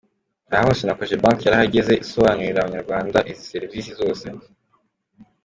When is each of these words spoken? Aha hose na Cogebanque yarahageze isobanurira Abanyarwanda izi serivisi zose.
Aha 0.53 0.65
hose 0.67 0.83
na 0.85 0.97
Cogebanque 0.99 1.43
yarahageze 1.45 1.93
isobanurira 2.03 2.59
Abanyarwanda 2.61 3.17
izi 3.31 3.43
serivisi 3.51 3.91
zose. 3.99 4.25